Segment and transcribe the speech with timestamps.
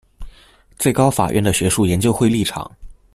[0.79, 2.71] 最高法院的學術研究會立場